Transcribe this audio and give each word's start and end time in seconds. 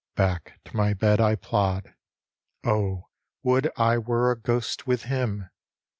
Back 0.15 0.59
to 0.65 0.75
my 0.75 0.95
bed 0.95 1.21
I 1.21 1.35
plod; 1.35 1.93
Oh, 2.63 3.09
would 3.43 3.69
I 3.77 3.99
were 3.99 4.31
a 4.31 4.35
ghost 4.35 4.87
with 4.87 5.03
him. 5.03 5.51